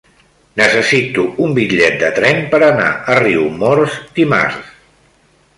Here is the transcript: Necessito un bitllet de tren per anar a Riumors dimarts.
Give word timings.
Necessito 0.61 1.25
un 1.47 1.53
bitllet 1.57 1.99
de 2.05 2.11
tren 2.17 2.41
per 2.55 2.63
anar 2.71 2.89
a 3.15 3.21
Riumors 3.21 4.03
dimarts. 4.21 4.77